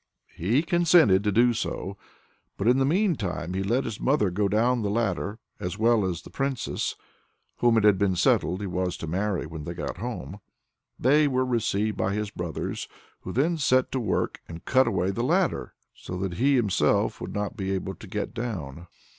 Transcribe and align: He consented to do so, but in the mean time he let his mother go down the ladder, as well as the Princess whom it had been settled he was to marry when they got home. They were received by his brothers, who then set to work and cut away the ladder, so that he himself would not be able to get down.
He 0.33 0.63
consented 0.63 1.23
to 1.25 1.31
do 1.31 1.53
so, 1.53 1.95
but 2.57 2.67
in 2.67 2.79
the 2.79 2.85
mean 2.87 3.15
time 3.15 3.53
he 3.53 3.61
let 3.61 3.83
his 3.83 3.99
mother 3.99 4.31
go 4.31 4.47
down 4.47 4.81
the 4.81 4.89
ladder, 4.89 5.37
as 5.59 5.77
well 5.77 6.03
as 6.05 6.23
the 6.23 6.31
Princess 6.31 6.95
whom 7.57 7.77
it 7.77 7.83
had 7.83 7.99
been 7.99 8.15
settled 8.15 8.61
he 8.61 8.65
was 8.65 8.97
to 8.97 9.05
marry 9.05 9.45
when 9.45 9.63
they 9.63 9.75
got 9.75 9.97
home. 9.97 10.39
They 10.97 11.27
were 11.27 11.45
received 11.45 11.97
by 11.97 12.15
his 12.15 12.31
brothers, 12.31 12.87
who 13.19 13.31
then 13.31 13.57
set 13.59 13.91
to 13.91 13.99
work 13.99 14.39
and 14.47 14.65
cut 14.65 14.87
away 14.87 15.11
the 15.11 15.21
ladder, 15.23 15.75
so 15.93 16.17
that 16.17 16.33
he 16.39 16.55
himself 16.55 17.21
would 17.21 17.35
not 17.35 17.55
be 17.55 17.71
able 17.71 17.93
to 17.93 18.07
get 18.07 18.33
down. 18.33 18.87